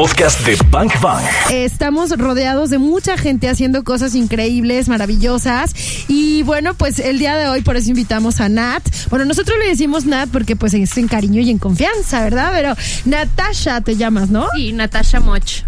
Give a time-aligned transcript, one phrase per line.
[0.00, 1.22] podcast de Bank Bang.
[1.50, 5.74] Estamos rodeados de mucha gente haciendo cosas increíbles, maravillosas.
[6.08, 8.82] Y bueno, pues el día de hoy por eso invitamos a Nat.
[9.10, 12.50] Bueno, nosotros le decimos Nat porque pues es en cariño y en confianza, ¿verdad?
[12.54, 12.74] Pero
[13.04, 14.48] Natasha te llamas, ¿no?
[14.56, 15.64] Sí, Natasha Moch.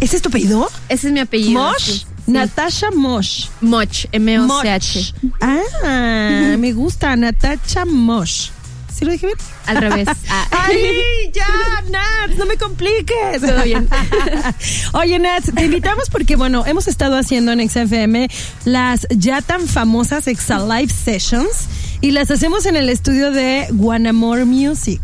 [0.00, 0.70] ¿Ese es tu apellido?
[0.88, 1.60] Ese es mi apellido.
[1.60, 1.82] Mosh.
[1.82, 2.06] sí.
[2.28, 3.48] Natasha Mosh.
[3.60, 5.14] Moch, M-O-C-H.
[5.42, 8.48] Ah, me gusta, Natasha Mosh.
[9.02, 9.38] ¿Sí lo dije bien?
[9.66, 10.08] Al revés.
[10.34, 10.46] Ah.
[10.50, 11.46] ¡Ay, ya,
[11.90, 12.38] Nat!
[12.38, 13.40] ¡No me compliques!
[13.40, 13.88] Todo bien.
[14.92, 18.30] Oye, Nat, te invitamos porque, bueno, hemos estado haciendo en XFM
[18.64, 21.66] las ya tan famosas Exa Live Sessions
[22.00, 25.02] y las hacemos en el estudio de Guanamore Music.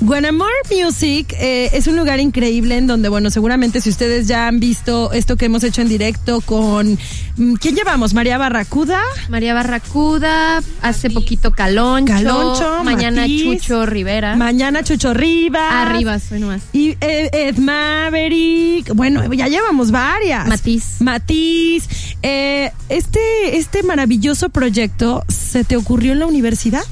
[0.00, 4.60] Guanamore Music eh, es un lugar increíble en donde, bueno, seguramente si ustedes ya han
[4.60, 6.98] visto esto que hemos hecho en directo con...
[7.36, 8.12] mm, ¿Quién llevamos?
[8.12, 9.00] María Barracuda.
[9.28, 12.12] María Barracuda, hace poquito Caloncho.
[12.12, 13.62] Caloncho, Mañana Matiz.
[13.62, 14.36] Chucho Rivera.
[14.36, 15.72] Mañana Chucho Rivas.
[15.72, 16.62] Arriba, soy nomás.
[16.72, 18.94] Y eh, Ed Maverick.
[18.94, 20.46] Bueno, ya llevamos varias.
[20.46, 20.96] Matiz.
[21.00, 21.88] Matiz.
[22.22, 26.82] Eh, este, este maravilloso proyecto se te ocurrió en la universidad.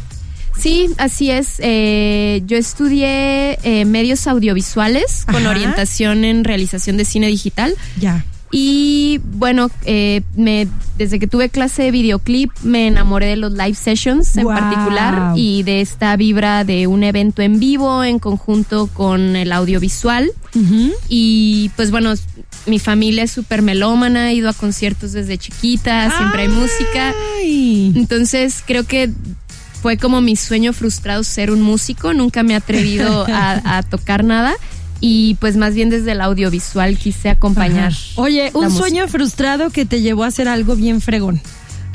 [0.63, 1.57] Sí, así es.
[1.59, 7.75] Eh, yo estudié eh, medios audiovisuales con orientación en realización de cine digital.
[7.99, 8.25] Ya.
[8.55, 10.69] Y bueno, eh, me,
[10.99, 14.55] desde que tuve clase de videoclip me enamoré de los live sessions en Wow.
[14.55, 20.31] particular y de esta vibra de un evento en vivo en conjunto con el audiovisual.
[21.09, 22.13] Y pues bueno,
[22.67, 27.15] mi familia es súper melómana, he ido a conciertos desde chiquita, siempre hay música.
[27.43, 29.11] Entonces creo que
[29.83, 34.23] fue como mi sueño frustrado ser un músico, nunca me he atrevido a, a tocar
[34.25, 34.55] nada
[35.01, 37.91] y pues más bien desde el audiovisual quise acompañar.
[37.93, 37.99] Ajá.
[38.15, 38.81] Oye, un música.
[38.81, 41.43] sueño frustrado que te llevó a hacer algo bien fregón.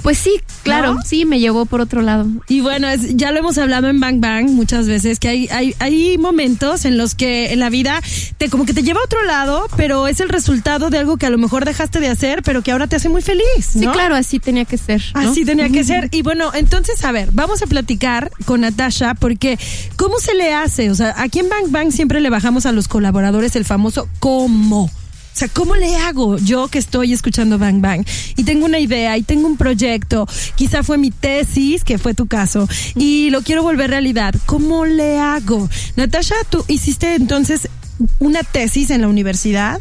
[0.03, 1.01] Pues sí, claro, ¿No?
[1.03, 2.27] sí, me llevó por otro lado.
[2.47, 5.75] Y bueno, es- ya lo hemos hablado en Bang Bang muchas veces, que hay, hay,
[5.79, 8.01] hay momentos en los que en la vida
[8.37, 11.25] te como que te lleva a otro lado, pero es el resultado de algo que
[11.25, 13.43] a lo mejor dejaste de hacer, pero que ahora te hace muy feliz.
[13.71, 13.91] Sí, ¿no?
[13.91, 15.01] claro, así tenía que ser.
[15.13, 15.31] ¿no?
[15.31, 16.09] Así tenía que ser.
[16.11, 19.57] Y bueno, entonces, a ver, vamos a platicar con Natasha porque
[19.97, 20.89] ¿cómo se le hace?
[20.89, 24.89] O sea, aquí en Bang Bang siempre le bajamos a los colaboradores el famoso ¿cómo?
[25.37, 28.03] O sea, ¿cómo le hago yo que estoy escuchando Bang Bang?
[28.37, 30.27] Y tengo una idea y tengo un proyecto.
[30.55, 34.33] Quizá fue mi tesis, que fue tu caso, y lo quiero volver realidad.
[34.47, 35.69] ¿Cómo le hago?
[35.95, 37.69] Natasha, tú hiciste entonces
[38.17, 39.79] una tesis en la universidad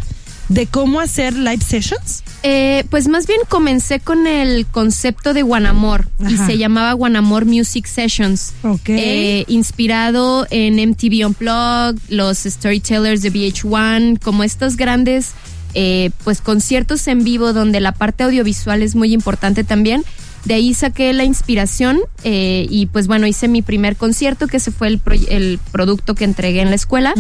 [0.49, 2.23] de cómo hacer live sessions.
[2.43, 7.87] Eh, pues más bien comencé con el concepto de Guanamor y se llamaba Guanamor Music
[7.87, 8.53] Sessions.
[8.63, 8.89] Ok.
[8.89, 15.33] Eh, inspirado en MTV Unplugged, los Storytellers de VH1, como estos grandes
[15.75, 20.05] eh, pues conciertos en vivo donde la parte audiovisual es muy importante también.
[20.47, 24.71] De ahí saqué la inspiración eh, y pues bueno, hice mi primer concierto, que ese
[24.71, 27.13] fue el, el producto que entregué en la escuela,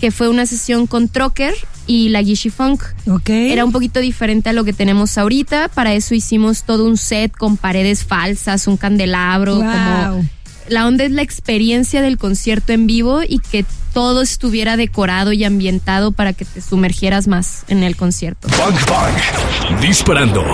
[0.00, 1.54] que fue una sesión con Trocker
[1.86, 2.82] y la Gishi Funk.
[3.06, 3.28] Ok.
[3.30, 5.68] Era un poquito diferente a lo que tenemos ahorita.
[5.68, 9.64] Para eso hicimos todo un set con paredes falsas, un candelabro, Wow.
[9.64, 10.24] como
[10.68, 15.42] la onda es la experiencia del concierto en vivo y que todo estuviera decorado y
[15.44, 18.46] ambientado para que te sumergieras más en el concierto.
[18.56, 19.80] Bang Bang.
[19.80, 20.44] Disparando.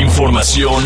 [0.00, 0.84] Información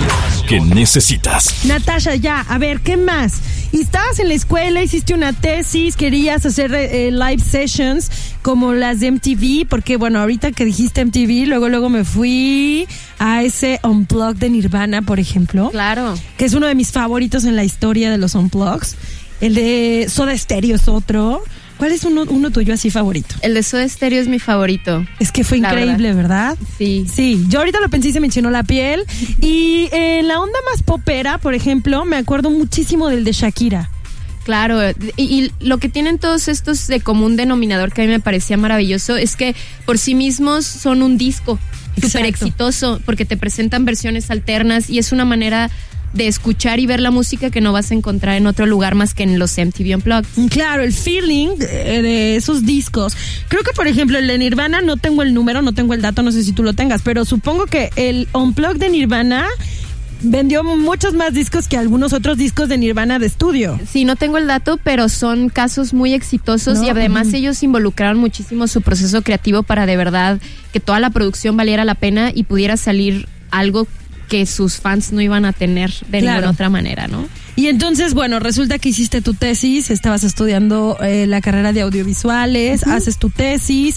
[0.49, 1.65] que necesitas.
[1.67, 3.41] Natasha, ya, a ver, ¿qué más?
[3.73, 8.11] Y estabas en la escuela, hiciste una tesis, querías hacer eh, live sessions
[8.43, 12.89] como las de MTV, porque bueno, ahorita que dijiste MTV, luego luego me fui
[13.19, 16.15] a ese Unplug de Nirvana, por ejemplo, Claro.
[16.39, 18.35] que es uno de mis favoritos en la historia de los
[19.41, 21.43] El de Soda Stereo es otro.
[21.79, 23.35] ¿Cuál es uno, uno tuyo así favorito?
[23.41, 25.07] El de Soda Stereo es mi favorito.
[25.19, 26.59] Es que fue increíble, ¿verdad?
[26.77, 27.07] Sí.
[27.11, 29.05] Sí, yo ahorita lo pensé y se me enchinó la piel.
[29.41, 33.91] Y en la onda más popera, por ejemplo, me acuerdo muchísimo del de Shakira.
[34.45, 34.79] Claro,
[35.17, 38.57] y, y lo que tienen todos estos de común denominador que a mí me parecía
[38.57, 39.55] maravilloso es que
[39.87, 41.59] por sí mismos son un disco
[42.01, 45.71] súper exitoso porque te presentan versiones alternas y es una manera
[46.13, 49.15] de escuchar y ver la música que no vas a encontrar en otro lugar más
[49.15, 50.49] que en los MTV Unplugged.
[50.51, 53.17] Claro, el feeling de, esos discos.
[53.49, 56.23] Creo que, por ejemplo, el de Nirvana, no tengo el número, no tengo el dato,
[56.23, 59.47] no sé si tú lo tengas, pero supongo que el Unplug de Nirvana
[60.23, 63.79] vendió muchos más discos que algunos otros discos de Nirvana de estudio.
[63.89, 68.19] Sí, no tengo el dato, pero son casos muy exitosos No, y además ellos involucraron
[68.19, 70.39] muchísimo su proceso creativo para de verdad
[70.73, 73.87] que toda la producción valiera la pena y pudiera salir algo
[74.31, 76.37] que sus fans no iban a tener de Claro.
[76.37, 77.29] ninguna otra manera, ¿no?
[77.57, 82.87] Y entonces, bueno, resulta que hiciste tu tesis, estabas estudiando eh, la carrera de audiovisuales,
[82.87, 83.97] haces tu tesis.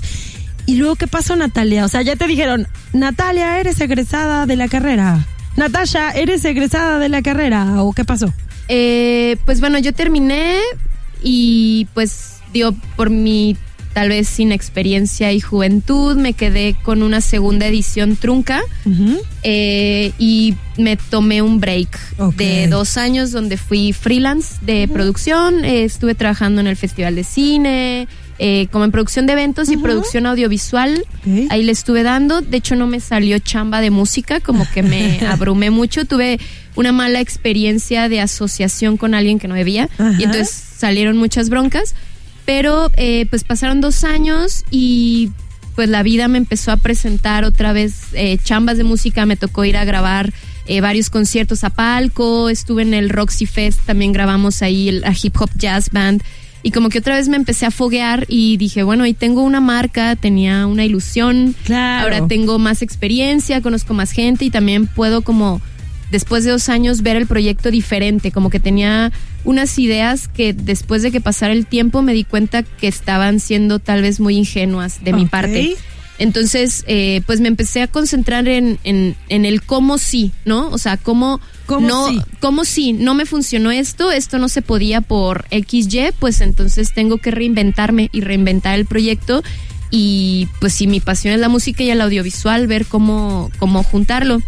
[0.65, 1.85] ¿Y luego qué pasó, Natalia?
[1.85, 5.25] O sea, ya te dijeron, Natalia, eres egresada de la carrera.
[5.55, 7.83] Natasha, eres egresada de la carrera.
[7.83, 8.33] ¿O qué pasó?
[8.69, 10.57] Eh, pues bueno, yo terminé
[11.21, 13.55] y pues digo, por mi
[13.93, 18.61] tal vez sin experiencia y juventud, me quedé con una segunda edición trunca
[19.43, 25.83] eh, y me tomé un break de dos años donde fui freelance de producción, eh,
[25.83, 28.07] estuve trabajando en el Festival de Cine,
[28.39, 31.05] eh, como en producción de eventos y producción audiovisual,
[31.49, 35.19] ahí le estuve dando, de hecho no me salió chamba de música, como que me
[35.27, 36.39] abrumé mucho, tuve
[36.75, 40.15] una mala experiencia de asociación con alguien que no debía Ajá.
[40.17, 41.93] y entonces salieron muchas broncas,
[42.45, 45.31] pero eh, pues pasaron dos años y
[45.75, 49.65] pues la vida me empezó a presentar otra vez eh, chambas de música, me tocó
[49.65, 50.31] ir a grabar
[50.67, 55.13] eh, varios conciertos a palco, estuve en el Roxy Fest, también grabamos ahí el, a
[55.19, 56.21] Hip Hop Jazz Band.
[56.65, 59.59] Y como que otra vez me empecé a foguear y dije, bueno, y tengo una
[59.59, 62.03] marca, tenía una ilusión, Claro.
[62.03, 65.61] ahora tengo más experiencia, conozco más gente y también puedo como
[66.13, 69.11] después de dos años ver el proyecto diferente, como que tenía
[69.43, 73.79] unas ideas que después de que pasara el tiempo me di cuenta que estaban siendo
[73.79, 75.75] tal vez muy ingenuas de mi parte.
[76.19, 80.69] Entonces, eh, pues me empecé a concentrar en, en, en el cómo sí, ¿no?
[80.69, 82.21] O sea, cómo, ¿Cómo no, sí?
[82.39, 87.17] cómo sí, no me funcionó esto, esto no se podía por XY, pues entonces tengo
[87.17, 89.43] que reinventarme y reinventar el proyecto.
[89.89, 94.43] Y pues si mi pasión es la música y el audiovisual, ver cómo, cómo juntarlo.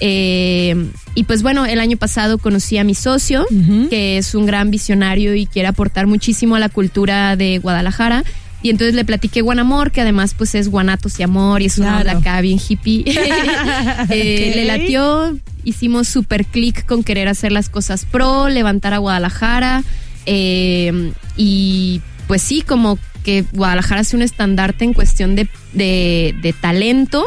[0.00, 3.46] Eh, y pues bueno, el año pasado conocí a mi socio,
[3.90, 8.24] que es un gran visionario y quiere aportar muchísimo a la cultura de Guadalajara.
[8.64, 12.00] Y entonces le platiqué Guanamor, que además pues es guanatos y amor y es una
[12.00, 12.18] Claro.
[12.18, 13.04] onda acá bien hippie.
[14.10, 14.52] Eh.
[14.54, 19.82] Le latió, hicimos super clic con querer hacer las cosas pro, levantar a Guadalajara.
[20.26, 26.52] eh, y pues sí, como que Guadalajara es un estandarte en cuestión de, de, de
[26.52, 27.24] talento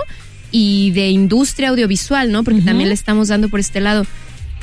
[0.58, 2.46] y de industria audiovisual, ¿no?
[2.46, 4.06] Porque también le estamos dando por este lado.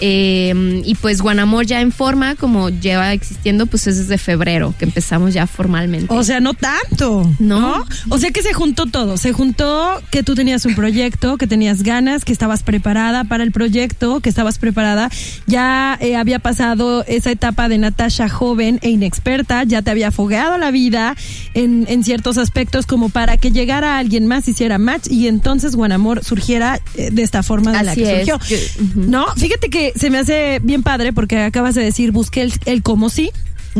[0.00, 4.84] Eh, y pues Guanamor ya en forma, como lleva existiendo, pues es desde febrero que
[4.84, 6.12] empezamos ya formalmente.
[6.12, 7.30] O sea, no tanto.
[7.38, 7.84] No.
[8.08, 9.16] O sea que se juntó todo.
[9.16, 13.52] Se juntó que tú tenías un proyecto, que tenías ganas, que estabas preparada para el
[13.52, 15.10] proyecto, que estabas preparada.
[15.46, 20.58] Ya eh, había pasado esa etapa de Natasha joven e inexperta, ya te había fogueado
[20.58, 21.14] la vida
[21.54, 26.24] en, en ciertos aspectos como para que llegara alguien más, hiciera match y entonces Guanamor
[26.24, 28.28] surgiera eh, de esta forma de la Así que es.
[28.28, 28.38] surgió.
[28.48, 28.56] Yo-.
[28.96, 32.82] No, fíjate que se me hace bien padre porque acabas de decir, busqué el, el
[32.82, 33.30] cómo sí,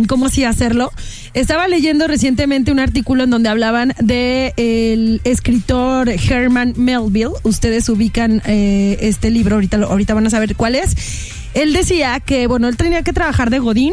[0.09, 0.91] cómo sí hacerlo.
[1.35, 7.33] Estaba leyendo recientemente un artículo en donde hablaban de el escritor Herman Melville.
[7.43, 10.95] Ustedes ubican eh, este libro, ahorita, ahorita van a saber cuál es.
[11.55, 13.93] Él decía que, bueno, él tenía que trabajar de Godín,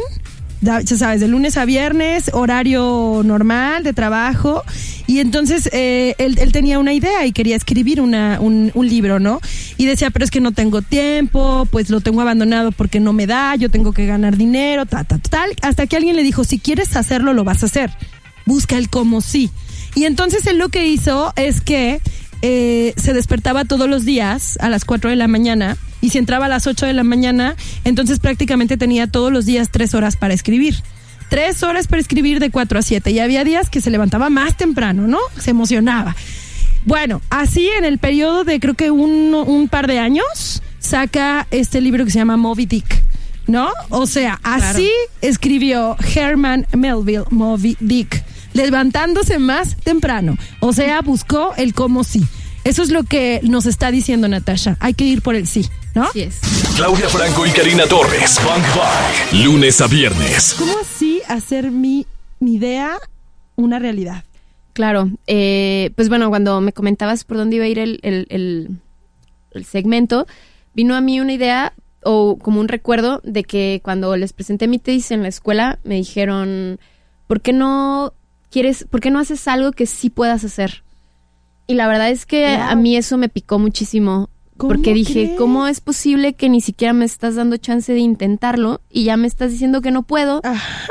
[0.62, 4.64] ya sabes, de lunes a viernes, horario normal de trabajo.
[5.08, 9.20] Y entonces eh, él, él tenía una idea y quería escribir una, un, un libro,
[9.20, 9.40] ¿no?
[9.78, 13.26] Y decía, pero es que no tengo tiempo, pues lo tengo abandonado porque no me
[13.26, 15.52] da, yo tengo que ganar dinero, ta, ta, tal.
[15.62, 17.92] Hasta que alguien le dijo, si quieres hacerlo, lo vas a hacer.
[18.46, 19.50] Busca el cómo sí.
[19.96, 22.02] Y entonces él lo que hizo es que
[22.42, 26.46] eh, se despertaba todos los días a las 4 de la mañana y si entraba
[26.46, 30.34] a las 8 de la mañana, entonces prácticamente tenía todos los días tres horas para
[30.34, 30.76] escribir.
[31.30, 34.58] Tres horas para escribir de 4 a 7 y había días que se levantaba más
[34.58, 35.20] temprano, ¿no?
[35.40, 36.16] Se emocionaba.
[36.86, 41.82] Bueno, así en el periodo de creo que un, un par de años saca este
[41.82, 43.04] libro que se llama Moby Dick.
[43.48, 43.70] ¿No?
[43.90, 44.92] O sea, así
[45.22, 48.24] escribió Herman Melville Moby Dick,
[48.54, 50.38] levantándose más temprano.
[50.60, 52.24] O sea, buscó el cómo sí.
[52.70, 54.78] Eso es lo que nos está diciendo Natasha.
[54.80, 56.04] Hay que ir por el sí, ¿no?
[56.04, 56.40] Así es.
[56.76, 58.40] Claudia Franco y Karina Torres.
[58.40, 59.44] Funk Bang.
[59.44, 60.54] Lunes a viernes.
[60.60, 62.06] ¿Cómo así hacer mi,
[62.40, 62.98] mi idea
[63.56, 64.24] una realidad?
[64.74, 68.70] Claro, eh, pues bueno, cuando me comentabas por dónde iba a ir el, el, el-
[69.52, 70.28] el segmento,
[70.76, 71.74] vino a mí una idea
[72.04, 75.96] o como un recuerdo de que cuando les presenté mi tesis en la escuela me
[75.96, 76.80] dijeron,
[77.26, 78.14] ¿por qué no
[78.52, 80.84] quieres, por qué no haces algo que sí puedas hacer?
[81.70, 82.66] Y la verdad es que Wow.
[82.70, 84.30] a mí eso me picó muchísimo.
[84.58, 85.38] ¿Cómo Porque dije, crees?
[85.38, 89.28] ¿cómo es posible que ni siquiera me estás dando chance de intentarlo y ya me
[89.28, 90.42] estás diciendo que no puedo?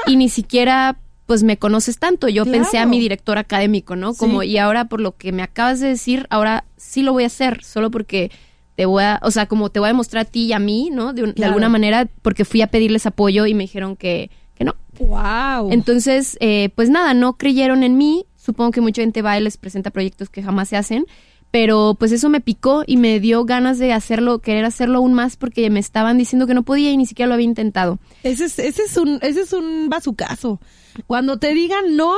[0.06, 2.28] y ni siquiera pues me conoces tanto.
[2.28, 2.58] Yo Claro.
[2.62, 4.14] pensé a mi director académico, ¿no?
[4.14, 4.48] Como, Sí.
[4.50, 7.62] y ahora por lo que me acabas de decir, ahora sí lo voy a hacer,
[7.64, 8.30] solo porque
[8.76, 10.88] te voy a, o sea, como te voy a demostrar a ti y a mí,
[10.90, 11.12] ¿no?
[11.12, 14.64] De, un- de alguna manera, porque fui a pedirles apoyo y me dijeron que, que
[14.64, 14.74] no.
[15.00, 15.70] Wow.
[15.72, 18.24] Entonces, eh, pues nada, no creyeron en mí.
[18.48, 21.04] Supongo que mucha gente va y les presenta proyectos que jamás se hacen.
[21.50, 25.36] Pero pues eso me picó y me dio ganas de hacerlo, querer hacerlo aún más
[25.36, 27.98] porque me estaban diciendo que no podía y ni siquiera lo había intentado.
[28.22, 30.60] ese es, ese es un, ese es un bazucazo.
[31.06, 32.14] Cuando te digan no,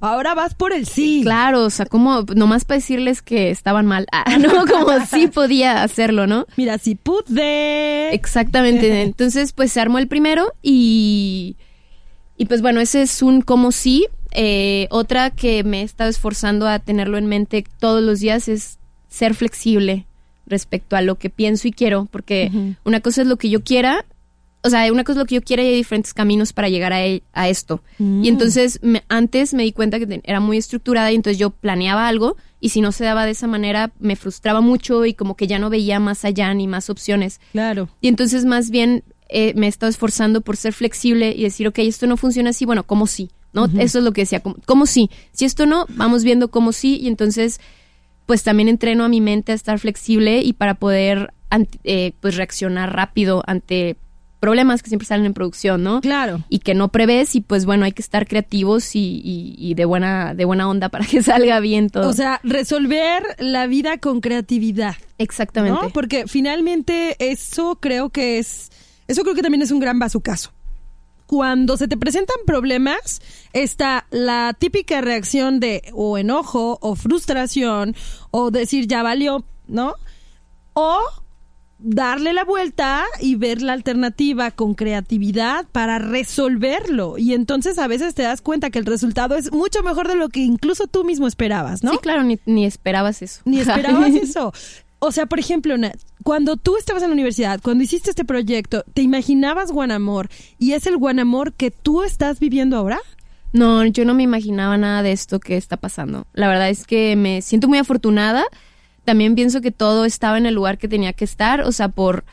[0.00, 1.20] ahora vas por el sí.
[1.22, 4.06] Claro, o sea, como nomás para decirles que estaban mal.
[4.10, 6.46] Ah, no, como sí podía hacerlo, ¿no?
[6.56, 8.14] Mira, si pude.
[8.14, 9.02] Exactamente.
[9.02, 11.56] Entonces, pues se armó el primero y.
[12.40, 14.06] Y pues bueno, ese es un como sí.
[14.32, 18.78] Eh, otra que me he estado esforzando a tenerlo en mente todos los días es
[19.08, 20.06] ser flexible
[20.46, 22.50] respecto a lo que pienso y quiero, porque
[22.84, 24.04] una cosa es lo que yo quiera
[24.62, 26.92] o sea, una cosa es lo que yo quiero y hay diferentes caminos para llegar
[26.92, 27.82] a, e, a esto.
[27.98, 28.24] Mm.
[28.24, 32.36] Y entonces antes me di cuenta que era muy estructurada y entonces yo planeaba algo
[32.60, 35.58] y si no se daba de esa manera me frustraba mucho y como que ya
[35.58, 37.40] no veía más allá ni más opciones.
[37.52, 37.88] Claro.
[38.00, 41.78] Y entonces más bien eh, me he estado esforzando por ser flexible y decir, ok,
[41.80, 43.30] esto no funciona así, bueno, ¿cómo sí?
[43.52, 43.64] ¿No?
[43.78, 45.10] Eso es lo que decía, ¿cómo, cómo sí?
[45.32, 47.60] Si esto no, vamos viendo cómo sí y entonces
[48.26, 51.32] pues también entreno a mi mente a estar flexible y para poder
[51.84, 53.96] eh, pues reaccionar rápido ante
[54.38, 56.00] problemas que siempre salen en producción, ¿no?
[56.02, 56.44] Claro.
[56.50, 59.84] Y que no prevés y pues bueno, hay que estar creativos y, y- y de
[59.86, 62.06] buena de buena onda para que salga bien todo.
[62.08, 64.94] O sea, resolver la vida con creatividad.
[65.16, 65.80] Exactamente.
[65.82, 65.88] ¿no?
[65.90, 68.70] Porque finalmente eso creo que es,
[69.08, 70.52] eso creo que también es un gran bazucazo.
[71.28, 73.20] Cuando se te presentan problemas,
[73.52, 77.94] está la típica reacción de o enojo o frustración
[78.30, 79.92] o decir ya valió, ¿no?
[80.72, 80.98] O
[81.78, 87.18] darle la vuelta y ver la alternativa con creatividad para resolverlo.
[87.18, 90.30] Y entonces a veces te das cuenta que el resultado es mucho mejor de lo
[90.30, 91.90] que incluso tú mismo esperabas, ¿no?
[91.92, 93.42] Sí, claro, ni, ni esperabas eso.
[93.44, 94.54] Ni esperabas eso.
[94.98, 98.84] O sea, por ejemplo, Nat, cuando tú estabas en la universidad, cuando hiciste este proyecto,
[98.92, 102.98] ¿te imaginabas Guanamor y es el Guanamor que tú estás viviendo ahora?
[103.54, 106.26] No, yo no me imaginaba nada de esto que está pasando.
[106.34, 108.44] La verdad es que me siento muy afortunada.
[109.06, 112.26] También pienso que todo estaba en el lugar que tenía que estar, o sea, por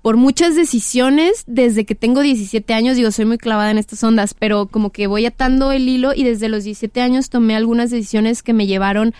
[0.00, 4.32] por muchas decisiones desde que tengo 17 años, digo, soy muy clavada en estas ondas,
[4.32, 8.42] pero como que voy atando el hilo y desde los 17 años tomé algunas decisiones
[8.42, 9.12] que me llevaron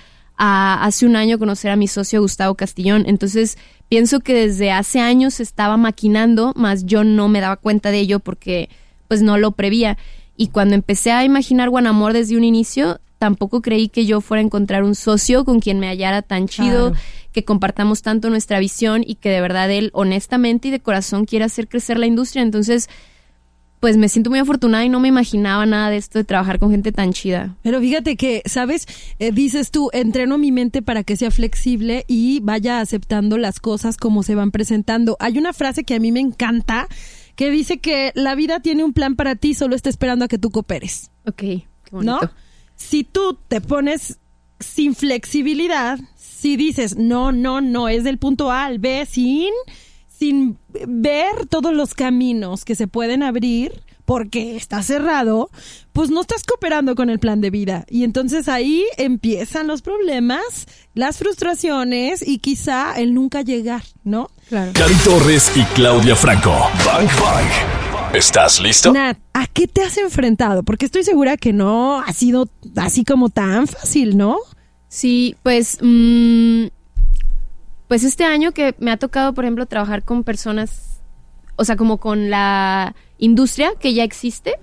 [0.45, 3.05] a hace un año conocer a mi socio Gustavo Castillón.
[3.07, 3.57] Entonces,
[3.89, 8.01] pienso que desde hace años se estaba maquinando, más yo no me daba cuenta de
[8.01, 8.69] ello porque
[9.07, 9.99] pues no lo prevía.
[10.37, 14.45] Y cuando empecé a imaginar Guanamor desde un inicio, tampoco creí que yo fuera a
[14.45, 17.05] encontrar un socio con quien me hallara tan chido, Claro.
[17.31, 21.45] que compartamos tanto nuestra visión y que de verdad él honestamente y de corazón quiere
[21.45, 22.43] hacer crecer la industria.
[22.43, 22.89] Entonces,
[23.83, 26.71] pues me siento muy afortunada y no me imaginaba nada de esto de trabajar con
[26.71, 27.57] gente tan chida.
[27.63, 28.87] Pero fíjate que, ¿sabes?
[29.19, 33.97] Eh, dices tú, entreno mi mente para que sea flexible y vaya aceptando las cosas
[33.97, 35.17] como se van presentando.
[35.19, 36.87] Hay una frase que a mí me encanta
[37.35, 40.39] que dice que la vida tiene un plan para ti, solo está esperando a que
[40.39, 41.11] tú cooperes.
[41.27, 42.21] Ok, qué bonito.
[42.23, 42.31] ¿no?
[42.77, 44.21] Si tú te pones
[44.61, 49.53] sin flexibilidad, si dices, no, no, no, es del punto A al B, sin,
[50.23, 55.51] sin ver todos los caminos que se pueden abrir, porque está cerrado,
[55.93, 57.85] pues no estás cooperando con el plan de vida.
[57.89, 64.31] Y entonces ahí empiezan los problemas, las frustraciones y quizá el nunca llegar, ¿no?
[64.49, 64.71] Claro.
[64.75, 66.55] Cari Torres y Claudia Franco.
[66.87, 68.15] Bang Bang.
[68.15, 68.93] ¿Estás listo?
[68.93, 70.63] Nat, ¿a qué te has enfrentado?
[70.63, 74.39] Porque estoy segura que no ha sido así como tan fácil, ¿no?
[74.87, 76.67] Sí, pues, mm,
[77.93, 81.03] pues este año que me ha tocado, por ejemplo, trabajar con personas,
[81.57, 84.55] o sea, como con la industria que ya existe,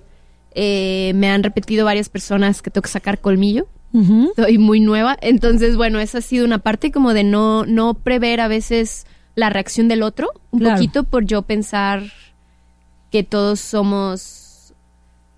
[0.52, 3.68] eh, me han repetido varias personas que tengo que sacar colmillo.
[4.34, 8.40] Soy muy nueva, entonces, bueno, esa ha sido una parte como de no, no prever
[8.40, 9.06] a veces
[9.36, 10.74] la reacción del otro, un Claro.
[10.74, 12.02] poquito por yo pensar
[13.12, 14.74] que todos somos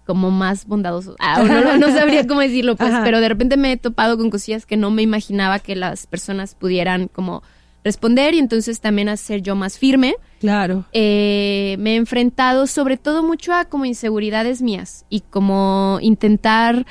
[0.07, 1.17] como más bondadosos.
[1.19, 3.05] Ah, no, no, no sabría cómo decirlo, pues, Ajá.
[3.05, 6.55] pero de repente me he topado con cosillas que no me imaginaba que las personas
[6.55, 7.43] pudieran como
[7.85, 10.15] responder y entonces también hacer yo más firme.
[10.41, 10.85] Claro.
[10.93, 16.87] Eh, me he enfrentado sobre todo mucho a como inseguridades mías y como intentar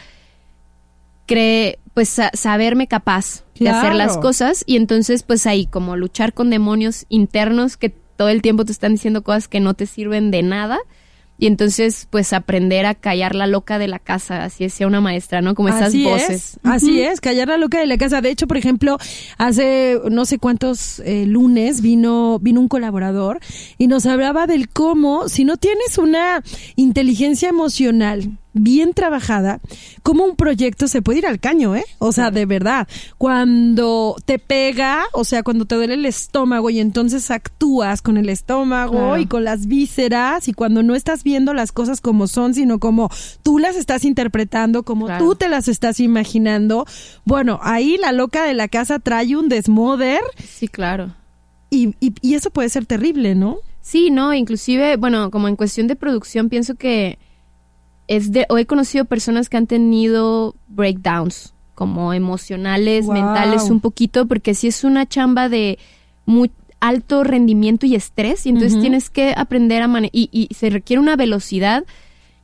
[1.25, 6.33] cre pues sa- saberme capaz de hacer las cosas y entonces pues ahí como luchar
[6.33, 10.31] con demonios internos que todo el tiempo te están diciendo cosas que no te sirven
[10.31, 10.79] de nada
[11.41, 15.41] y entonces pues aprender a callar la loca de la casa, así decía una maestra,
[15.41, 15.55] ¿no?
[15.55, 16.29] Como esas así voces.
[16.29, 18.21] Es, así es, callar la loca de la casa.
[18.21, 18.99] De hecho, por ejemplo,
[19.39, 23.39] hace no sé cuántos eh, lunes vino, vino un colaborador
[23.79, 26.43] y nos hablaba del cómo, si no tienes una
[26.75, 29.59] inteligencia emocional bien trabajada,
[30.03, 31.85] cómo un proyecto se puede ir al caño, ¿eh?
[31.99, 36.79] O sea, de verdad, cuando te pega, o sea, cuando te duele el estómago y
[36.79, 39.17] entonces actúas con el estómago Claro.
[39.17, 43.09] y con las vísceras y cuando no estás viendo las cosas como son, sino como
[43.41, 45.23] tú las estás interpretando, como Claro.
[45.25, 46.85] tú te las estás imaginando.
[47.23, 51.13] Bueno, ahí la loca de la casa trae un desmoder Sí, claro.
[51.69, 53.57] y, y, y eso puede ser terrible, ¿no?
[53.79, 57.17] Sí, no, inclusive, bueno, como en cuestión de producción, pienso que
[58.15, 63.13] es de, o he conocido personas que han tenido breakdowns, como emocionales, Wow.
[63.13, 65.79] mentales, un poquito, porque sí es una chamba de
[66.25, 66.51] muy
[66.81, 70.99] alto rendimiento y estrés, y entonces tienes que aprender a manejar, y, y se requiere
[70.99, 71.83] una velocidad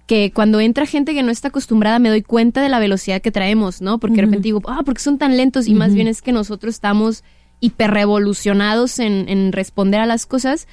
[0.05, 3.31] que cuando entra gente que no está acostumbrada me doy cuenta de la velocidad que
[3.31, 3.97] traemos, ¿no?
[3.99, 6.75] Porque de repente digo, ah, porque son tan lentos y más bien es que nosotros
[6.75, 7.23] estamos
[7.59, 10.67] hiperrevolucionados en, en responder a las cosas.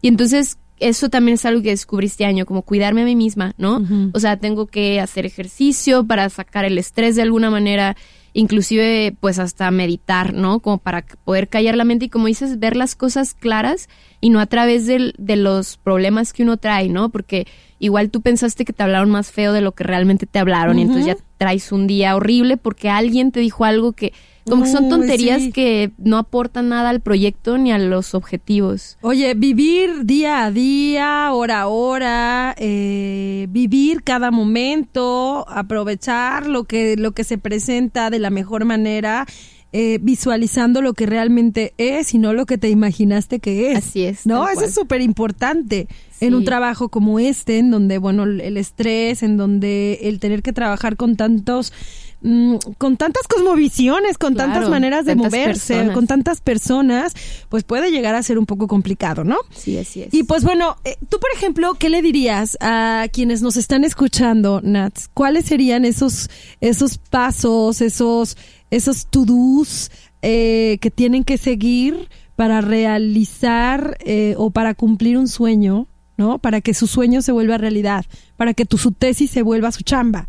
[0.00, 3.54] Y entonces eso también es algo que descubrí este año, como cuidarme a mí misma,
[3.58, 3.82] ¿no?
[4.12, 7.96] O sea, tengo que hacer ejercicio para sacar el estrés de alguna manera,
[8.32, 10.60] inclusive pues hasta meditar, ¿no?
[10.60, 13.88] Como para poder callar la mente y como dices, ver las cosas claras
[14.20, 17.08] y no a través de, de los problemas que uno trae, ¿no?
[17.08, 17.46] Porque
[17.78, 20.82] igual tú pensaste que te hablaron más feo de lo que realmente te hablaron y
[20.82, 24.12] entonces ya traes un día horrible porque alguien te dijo algo que
[24.48, 28.98] como que son tonterías que no aportan nada al proyecto ni a los objetivos.
[29.00, 36.96] Oye, vivir día a día, hora a hora, eh, vivir cada momento, aprovechar lo que,
[36.96, 39.26] lo que se presenta de la mejor manera.
[39.70, 43.76] Eh, visualizando lo que realmente es y no lo que te imaginaste que es.
[43.76, 44.24] Así es.
[44.26, 44.48] ¿No?
[44.48, 45.88] Eso es súper importante
[46.20, 50.54] en un trabajo como este, en donde, bueno, el estrés, en donde el tener que
[50.54, 51.74] trabajar con tantos
[52.20, 57.12] Mm, con tantas cosmovisiones, con tantas maneras de moverse, con tantas personas,
[57.48, 59.36] pues puede llegar a ser un poco complicado, ¿no?
[59.54, 60.12] Sí, así es.
[60.12, 64.60] Y pues bueno, eh, tú por ejemplo, ¿qué le dirías a quienes nos están escuchando,
[64.64, 65.08] Nats?
[65.14, 66.28] ¿Cuáles serían esos,
[66.60, 68.36] esos pasos, esos,
[68.72, 75.86] esos to-dos eh, que tienen que seguir para realizar eh, o para cumplir un sueño,
[76.16, 76.40] ¿no?
[76.40, 78.06] Para que su sueño se vuelva realidad,
[78.36, 80.26] para que tu, su tesis se vuelva su chamba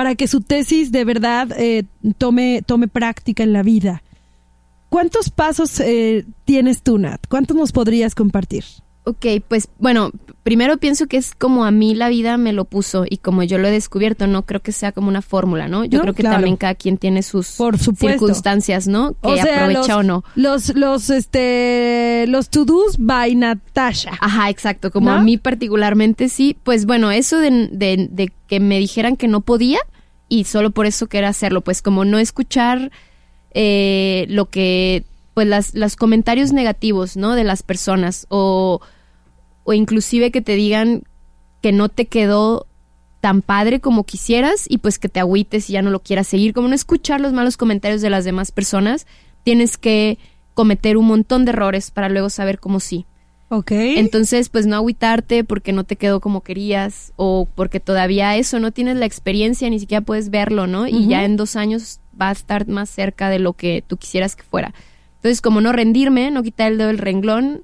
[0.00, 1.84] para que su tesis de verdad eh,
[2.16, 4.02] tome, tome práctica en la vida.
[4.88, 7.20] ¿Cuántos pasos eh, tienes tú, Nat?
[7.28, 8.64] ¿Cuántos nos podrías compartir?
[9.04, 10.10] Ok, pues bueno,
[10.42, 13.58] primero pienso que es como a mí la vida me lo puso y como yo
[13.58, 15.84] lo he descubierto, no creo que sea como una fórmula, ¿no?
[15.84, 19.14] Yo creo que también cada quien tiene sus circunstancias, ¿no?
[19.22, 20.22] Que aprovecha o no.
[20.34, 24.12] Los, los, este, los to-dos by Natasha.
[24.20, 24.90] Ajá, exacto.
[24.90, 26.56] Como a mí particularmente sí.
[26.62, 29.78] Pues bueno, eso de, de, que me dijeran que no podía
[30.30, 32.90] y solo por eso quería hacerlo, pues como no escuchar
[33.52, 37.34] eh, lo que pues las, los comentarios negativos, ¿no?
[37.34, 38.80] De las personas o,
[39.64, 41.02] o inclusive que te digan
[41.60, 42.66] que no te quedó
[43.20, 46.54] tan padre como quisieras y pues que te agüites y ya no lo quieras seguir,
[46.54, 49.06] como no escuchar los malos comentarios de las demás personas,
[49.42, 50.18] tienes que
[50.54, 53.04] cometer un montón de errores para luego saber cómo sí.
[53.52, 53.72] Ok.
[53.72, 58.70] Entonces, pues no agüitarte porque no te quedó como querías o porque todavía eso, no
[58.70, 60.86] tienes la experiencia, ni siquiera puedes verlo, ¿no?
[60.86, 64.36] Y ya en dos años va a estar más cerca de lo que tú quisieras
[64.36, 64.72] que fuera.
[65.16, 67.62] Entonces, como no rendirme, no quitar el dedo del renglón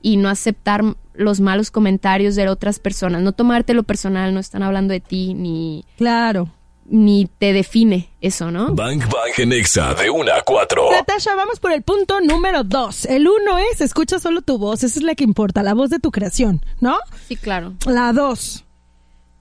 [0.00, 4.62] y no aceptar los malos comentarios de otras personas, no tomarte lo personal, no están
[4.62, 6.50] hablando de ti ni Claro.
[6.88, 8.74] Ni te define eso, ¿no?
[8.74, 10.90] Bang Bang en Exa de 1 a 4.
[10.92, 13.06] Natasha, vamos por el punto número 2.
[13.06, 15.98] El uno es escucha solo tu voz, esa es la que importa, la voz de
[15.98, 16.98] tu creación, ¿no?
[17.26, 17.74] Sí, claro.
[17.86, 18.64] La 2.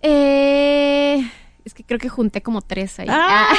[0.01, 1.25] Eh
[1.65, 3.07] es que creo que junté como tres ahí.
[3.09, 3.53] Ah.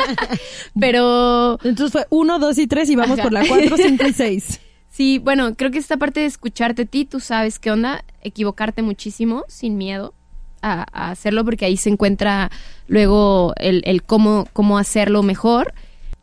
[0.80, 1.58] Pero.
[1.62, 4.60] Entonces fue uno, dos y tres y vamos por la cuatro, cinco y seis.
[4.90, 8.82] Sí, bueno, creo que esta parte de escucharte a ti, tú sabes qué onda, equivocarte
[8.82, 10.14] muchísimo, sin miedo
[10.62, 12.50] a, hacerlo, porque ahí se encuentra
[12.86, 15.74] luego el, el cómo, cómo hacerlo mejor.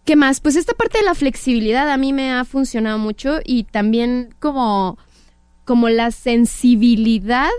[0.05, 0.39] ¿Qué más?
[0.39, 4.99] Pues esta parte de la flexibilidad a mí me ha funcionado mucho y también como,
[5.63, 7.49] como la sensibilidad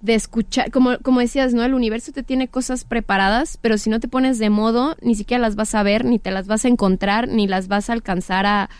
[0.00, 1.64] de escuchar, como, como decías, ¿no?
[1.64, 5.42] El universo te tiene cosas preparadas, pero si no te pones de modo, ni siquiera
[5.42, 8.46] las vas a ver, ni te las vas a encontrar, ni las vas a alcanzar
[8.46, 8.70] a,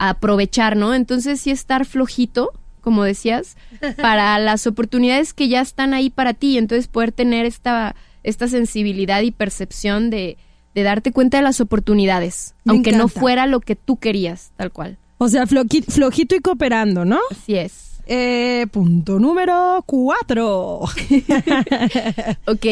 [0.00, 0.94] aprovechar, ¿no?
[0.94, 2.52] Entonces sí estar flojito,
[2.88, 3.58] como decías,
[4.00, 9.20] para las oportunidades que ya están ahí para ti, entonces poder tener esta, esta sensibilidad
[9.20, 10.38] y percepción de,
[10.74, 14.96] de darte cuenta de las oportunidades, aunque no fuera lo que tú querías, tal cual.
[15.18, 17.18] O sea, flojito y cooperando, ¿no?
[17.30, 18.00] Así es.
[18.06, 20.78] Eh, punto número cuatro.
[22.46, 22.66] ok.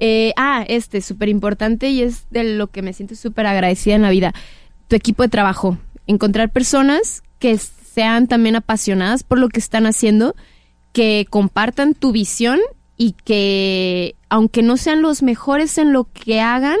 [0.00, 4.02] Eh, ah, este, súper importante y es de lo que me siento súper agradecida en
[4.02, 4.32] la vida.
[4.86, 5.78] Tu equipo de trabajo.
[6.06, 7.50] Encontrar personas que
[7.98, 10.36] sean también apasionadas por lo que están haciendo,
[10.92, 12.60] que compartan tu visión
[12.96, 16.78] y que, aunque no sean los mejores en lo que hagan,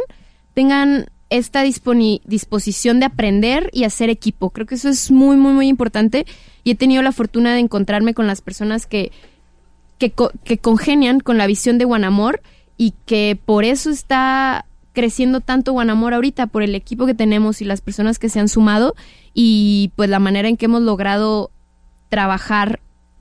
[0.54, 4.50] tengan esta disposición de aprender y hacer equipo.
[4.50, 6.24] Creo que eso es muy, muy, muy importante
[6.62, 9.10] y he tenido la fortuna de encontrarme con las personas que,
[9.98, 10.12] que,
[10.44, 12.42] que congenian con la visión de Guanamor
[12.76, 14.66] y que por eso está
[14.98, 18.48] creciendo tanto Guanamor ahorita, por el equipo que tenemos y las personas que se han
[18.48, 18.96] sumado
[19.32, 21.52] y pues la manera en que hemos logrado
[22.08, 22.80] trabajar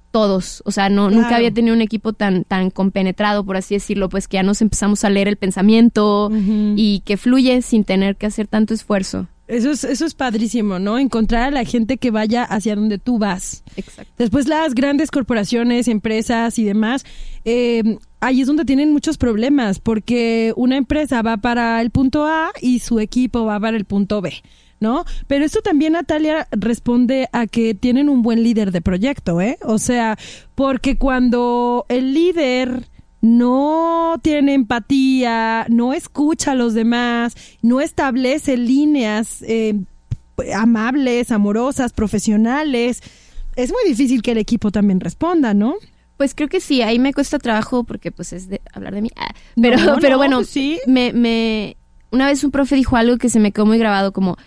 [0.09, 4.09] todos, o sea, no nunca había tenido un equipo tan tan compenetrado, por así decirlo,
[4.09, 6.31] pues que ya nos empezamos a leer el pensamiento
[6.75, 9.27] y que fluye sin tener que hacer tanto esfuerzo.
[9.47, 10.97] Eso es, eso es padrísimo, ¿no?
[10.97, 13.63] Encontrar a la gente que vaya hacia donde tú vas.
[13.77, 14.11] Exacto.
[14.17, 17.05] Después las grandes corporaciones, empresas y demás,
[17.45, 22.51] eh, ahí es donde tienen muchos problemas, porque una empresa va para el punto A
[22.61, 24.33] y su equipo va para el punto B.
[24.79, 25.05] ¿No?
[25.25, 29.57] Pero esto también, Natalia, responde a que tienen un buen líder de proyecto, ¿eh?
[29.63, 30.19] O sea,
[30.53, 32.85] porque cuando el líder
[33.21, 39.75] no tiene empatía, no escucha a los demás, no establece líneas eh,
[40.55, 43.01] amables, amorosas, profesionales,
[43.55, 45.75] es muy difícil que el equipo también responda, ¿no?
[46.15, 49.09] Pues creo que sí, ahí me cuesta trabajo porque pues es de hablar de mí.
[49.15, 50.79] Ah, pero, No, pero no, bueno, pues sí.
[50.85, 51.75] me, me,
[52.11, 54.37] una vez un profe dijo algo que se me quedó muy grabado, como,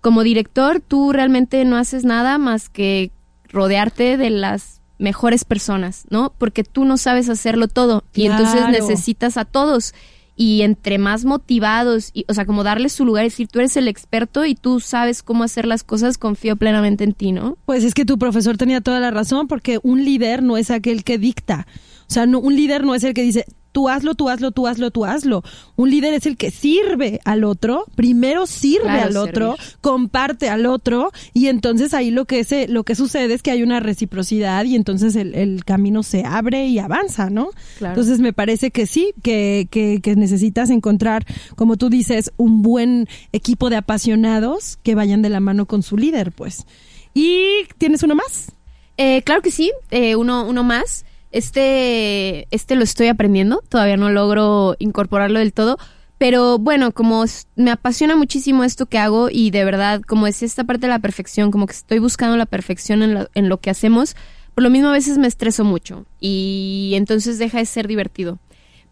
[0.00, 3.12] como director, tú realmente no haces nada más que
[3.48, 6.32] rodearte de las mejores personas, ¿no?
[6.38, 9.94] Porque tú no sabes hacerlo todo y entonces necesitas a todos.
[10.38, 13.74] Y entre más motivados, y, o sea, como darles su lugar, y decir, tú eres
[13.78, 17.56] el experto y tú sabes cómo hacer las cosas, confío plenamente en ti, ¿no?
[17.64, 21.04] Pues es que tu profesor tenía toda la razón, porque un líder no es aquel
[21.04, 21.66] que dicta.
[22.02, 23.46] O sea, no, un líder no es el que dice,
[23.76, 25.42] tú hazlo, tú hazlo, tú hazlo, tú hazlo.
[25.76, 29.76] Un líder es el que sirve al otro, primero sirve Claro, al otro, servir.
[29.82, 33.62] comparte al otro, y entonces ahí lo que, se, lo que sucede es que hay
[33.62, 37.50] una reciprocidad y entonces el, el camino se abre y avanza, ¿no?
[37.76, 37.92] Claro.
[37.92, 43.06] Entonces me parece que sí, que, que, que necesitas encontrar, como tú dices, un buen
[43.32, 46.64] equipo de apasionados que vayan de la mano con su líder, pues.
[47.12, 48.52] ¿Y tienes uno más?
[48.96, 51.04] Eh, claro que sí, eh, uno, uno más.
[51.36, 55.76] Este, este lo estoy aprendiendo, todavía no logro incorporarlo del todo,
[56.18, 57.24] pero bueno, como
[57.56, 60.98] me apasiona muchísimo esto que hago y de verdad, como es esta parte de la
[60.98, 64.16] perfección, como que estoy buscando la perfección en lo, en lo que hacemos,
[64.54, 68.38] por lo mismo a veces me estreso mucho y entonces deja de ser divertido.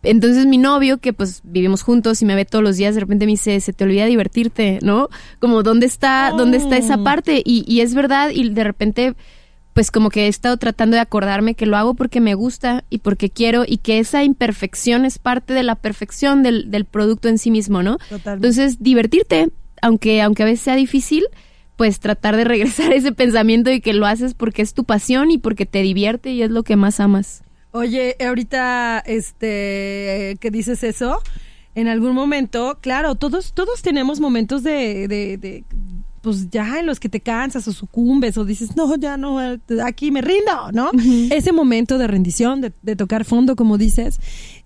[0.03, 3.25] Entonces mi novio, que pues vivimos juntos y me ve todos los días, de repente
[3.25, 5.09] me dice, se te olvida divertirte, ¿no?
[5.41, 7.05] Como, ¿dónde está, dónde está esa Oh.
[7.05, 7.41] parte?
[7.43, 9.15] Y, y es verdad, y de repente,
[9.75, 12.99] pues como que he estado tratando de acordarme que lo hago porque me gusta y
[12.99, 17.39] porque quiero y que esa imperfección es parte de la perfección del, del producto en
[17.39, 17.99] sí mismo, ¿no?
[18.09, 18.47] Totalmente.
[18.47, 19.51] Entonces, divertirte,
[19.83, 21.25] aunque, aunque a veces sea difícil,
[21.77, 25.33] pues tratar de regresar a ese pensamiento de que lo haces porque es tu pasión
[25.33, 27.43] y porque te divierte y es lo que más amas.
[27.73, 31.21] Oye, ahorita, este, que dices eso,
[31.75, 35.65] en algún momento, claro, todos, todos tenemos momentos de, de, de,
[36.25, 39.39] pues ya en los que te cansas o sucumbes o dices, no, ya no,
[39.85, 40.91] aquí me rindo, ¿no?
[41.31, 44.19] Ese momento de rendición, de, de tocar fondo, como dices,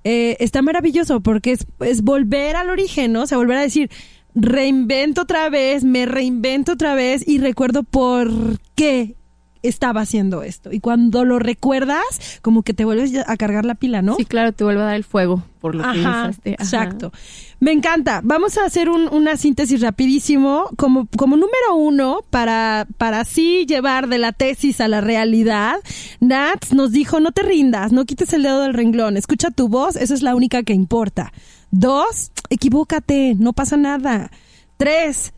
[0.05, 3.23] eh, está maravilloso porque es, es volver al origen, ¿no?
[3.23, 3.91] O sea, volver a decir,
[4.37, 8.31] reinvento otra vez, me reinvento otra vez y recuerdo por
[8.77, 9.18] qué
[9.63, 10.73] estaba haciendo esto.
[10.73, 12.03] Y cuando lo recuerdas,
[12.43, 14.17] como que te vuelves a cargar la pila, ¿no?
[14.17, 16.55] Sí, claro, te vuelve a dar el fuego por lo que iniciaste.
[16.55, 16.63] Ajá.
[16.65, 17.13] exacto.
[17.61, 18.21] Me encanta.
[18.23, 20.67] Vamos a hacer un- una síntesis rapidísimo.
[20.77, 25.75] Como, como número uno, para, para así llevar de la tesis a la realidad,
[26.21, 29.97] Nats nos dijo, no te rindas, no quites el dedo del renglón, escucha tu voz,
[29.97, 31.33] esa es la única que importa.
[31.73, 34.31] Dos, equivócate, no pasa nada.
[34.77, 35.33] Tres,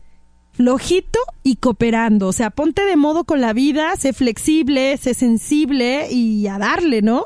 [0.61, 2.27] flojito y cooperando.
[2.27, 7.01] O sea, ponte de modo con la vida, sé flexible, sé sensible y a darle,
[7.01, 7.23] ¿no?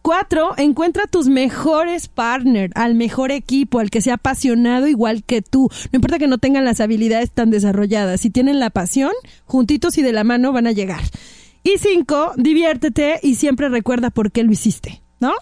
[0.00, 5.68] Cuatro, encuentra tus mejores partners, al mejor equipo, al que sea apasionado igual que tú.
[5.92, 8.22] No importa que no tengan las habilidades tan desarrolladas.
[8.22, 9.12] Si tienen la pasión,
[9.44, 11.02] juntitos y de la mano van a llegar.
[11.62, 15.34] Y cinco, diviértete y siempre recuerda por qué lo hiciste, ¿no?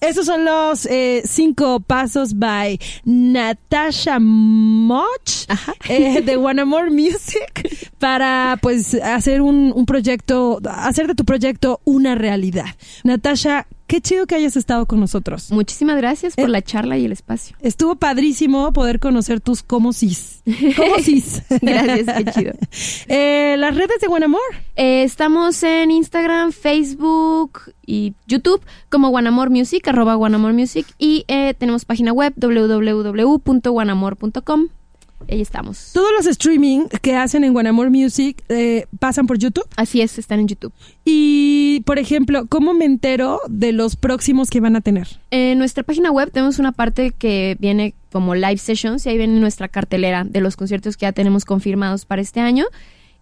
[0.00, 5.46] Esos son los eh, cinco pasos by Natasha Moch
[5.88, 11.80] eh, de One More Music para pues hacer un, un proyecto, hacer de tu proyecto
[11.84, 12.66] una realidad.
[13.04, 15.50] Natasha, qué chido que hayas estado con nosotros.
[15.52, 16.48] Muchísimas gracias por Eh.
[16.48, 17.56] la charla y el espacio.
[17.60, 20.42] Estuvo padrísimo poder conocer tus cómo sis.
[20.76, 21.42] ¿Cómo sis?
[21.62, 22.52] Gracias, qué chido.
[23.08, 24.42] Eh, las redes de One More.
[24.76, 30.86] Eh, estamos en Instagram, Facebook y YouTube como Guanamor Music, arroba Guanamor Music.
[30.98, 34.68] Y eh, tenemos página web www.guanamor.com.
[35.28, 35.90] Ahí estamos.
[35.92, 39.66] Todos los streaming que hacen en More Music eh, pasan por YouTube.
[39.76, 40.72] Así es, están en YouTube.
[41.04, 45.08] Y, por ejemplo, ¿cómo me entero de los próximos que van a tener?
[45.30, 49.38] En nuestra página web tenemos una parte que viene como live sessions y ahí viene
[49.40, 52.66] nuestra cartelera de los conciertos que ya tenemos confirmados para este año.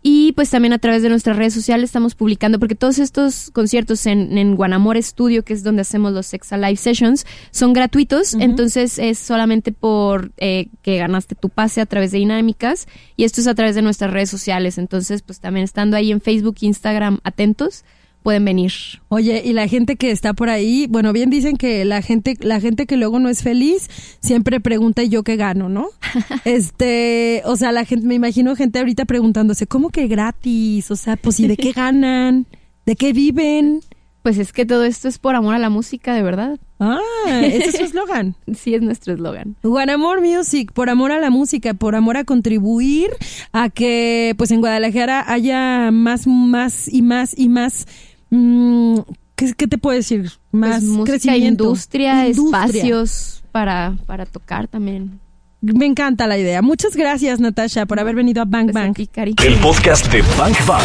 [0.06, 4.04] Y pues también a través de nuestras redes sociales estamos publicando, porque todos estos conciertos
[4.04, 8.98] en, en Guanamor Studio, que es donde hacemos los Sexa Live Sessions, son gratuitos, entonces
[8.98, 12.86] es solamente por eh, que ganaste tu pase a través de dinámicas.
[13.16, 16.20] Y esto es a través de nuestras redes sociales, entonces pues también estando ahí en
[16.20, 17.82] Facebook e Instagram atentos,
[18.24, 18.72] pueden venir.
[19.08, 22.58] Oye, y la gente que está por ahí, bueno, bien dicen que la gente, la
[22.58, 25.88] gente que luego no es feliz, siempre pregunta ¿y yo qué gano, ¿no?
[26.46, 30.90] este, o sea, la gente, me imagino gente ahorita preguntándose, ¿cómo que gratis?
[30.90, 32.46] O sea, pues ¿y de qué ganan?
[32.86, 33.82] ¿De qué viven?
[34.22, 36.58] Pues es que todo esto es por amor a la música, de verdad.
[36.80, 36.98] Ah,
[37.42, 38.36] ese es su eslogan.
[38.54, 39.54] sí, es nuestro eslogan.
[39.62, 43.10] One Amor Music, por amor a la música, por amor a contribuir
[43.52, 47.86] a que pues en Guadalajara haya más, más y más y más...
[48.34, 48.98] Mm,
[49.36, 50.32] ¿qué, ¿qué, te puedo decir?
[50.50, 51.64] Más pues música, crecimiento.
[51.64, 55.20] Industria, industria, espacios para, para tocar también.
[55.60, 56.60] Me encanta la idea.
[56.60, 58.94] Muchas gracias, Natasha, por haber venido a Bang Pues a Bang.
[58.94, 59.34] ti, Cari.
[59.42, 60.84] El podcast de Bang Bang.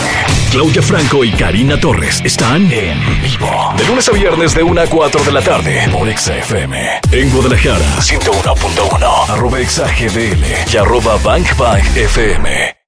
[0.52, 3.74] Claudia Franco y Karina Torres están en vivo.
[3.78, 6.78] De lunes a viernes de 1 a 4 de la tarde por Exa FM.
[7.12, 9.30] En Guadalajara, 101.1.
[9.30, 12.79] Arroba Exa GDL y arroba Bang Bang FM.